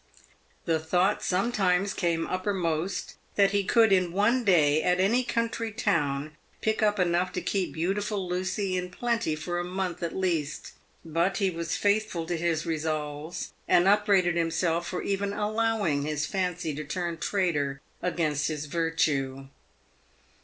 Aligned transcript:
The 0.65 0.79
thought 0.79 1.21
sometimes 1.21 1.93
came 1.93 2.25
uppermost 2.25 3.17
that 3.35 3.51
he 3.51 3.63
could 3.63 3.93
in 3.93 4.11
one 4.11 4.43
day 4.43 4.81
at 4.81 4.99
any 4.99 5.23
country 5.23 5.71
town 5.71 6.35
pick 6.59 6.81
up 6.81 6.97
enough 6.97 7.31
to 7.33 7.39
keep 7.41 7.71
beautiful 7.73 8.27
Lucy 8.27 8.75
in 8.75 8.89
plenty 8.89 9.35
for 9.35 9.59
a 9.59 9.63
month 9.63 10.01
at 10.01 10.15
least, 10.15 10.71
but 11.05 11.37
he 11.37 11.51
was 11.51 11.77
faithful 11.77 12.25
to 12.25 12.35
his 12.35 12.65
resolves, 12.65 13.53
and 13.67 13.87
upbraided 13.87 14.35
himself 14.35 14.87
for 14.87 15.03
even 15.03 15.33
allowing 15.33 16.01
his 16.01 16.25
fancy 16.25 16.73
to 16.73 16.83
turn 16.83 17.17
traitor 17.19 17.79
against 18.01 18.47
his 18.47 18.65
virtue. 18.65 19.49